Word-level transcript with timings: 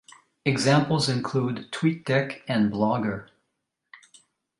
Examples 0.45 1.07
include 1.09 1.71
TweetDeck 1.71 2.41
and 2.47 2.73
Blogger. 2.73 3.27